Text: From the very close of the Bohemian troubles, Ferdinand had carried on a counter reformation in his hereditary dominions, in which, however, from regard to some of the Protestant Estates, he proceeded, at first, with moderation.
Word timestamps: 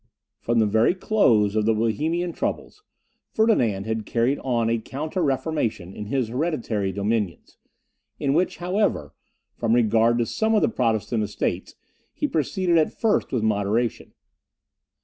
From 0.39 0.57
the 0.57 0.65
very 0.65 0.95
close 0.95 1.55
of 1.55 1.67
the 1.67 1.75
Bohemian 1.75 2.33
troubles, 2.33 2.81
Ferdinand 3.29 3.85
had 3.85 4.03
carried 4.07 4.39
on 4.39 4.67
a 4.67 4.79
counter 4.79 5.21
reformation 5.21 5.93
in 5.93 6.07
his 6.07 6.29
hereditary 6.29 6.91
dominions, 6.91 7.57
in 8.19 8.33
which, 8.33 8.57
however, 8.57 9.13
from 9.57 9.75
regard 9.75 10.17
to 10.17 10.25
some 10.25 10.55
of 10.55 10.63
the 10.63 10.69
Protestant 10.69 11.21
Estates, 11.21 11.75
he 12.15 12.27
proceeded, 12.27 12.79
at 12.79 12.99
first, 12.99 13.31
with 13.31 13.43
moderation. 13.43 14.15